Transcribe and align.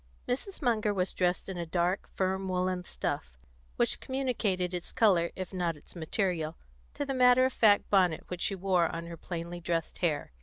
Mrs. 0.27 0.63
Munger 0.63 0.95
was 0.95 1.13
dressed 1.13 1.47
in 1.47 1.59
a 1.59 1.65
dark, 1.67 2.09
firm 2.15 2.47
woollen 2.47 2.83
stuff, 2.85 3.37
which 3.75 3.99
communicated 3.99 4.73
its 4.73 4.91
colour, 4.91 5.29
if 5.35 5.53
not 5.53 5.77
its 5.77 5.95
material, 5.95 6.57
to 6.95 7.05
the 7.05 7.13
matter 7.13 7.45
of 7.45 7.53
fact 7.53 7.87
bonnet 7.91 8.23
which 8.27 8.41
she 8.41 8.55
wore 8.55 8.87
on 8.87 9.05
her 9.05 9.15
plainly 9.15 9.59
dressed 9.61 9.99
hair. 9.99 10.31